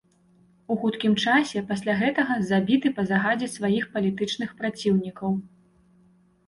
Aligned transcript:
У 0.71 0.77
хуткім 0.85 1.13
часе 1.25 1.63
пасля 1.71 1.93
гэтага 2.01 2.39
забіты 2.49 2.87
па 3.01 3.07
загадзе 3.13 3.51
сваіх 3.59 3.83
палітычных 3.95 4.49
праціўнікаў. 4.65 5.31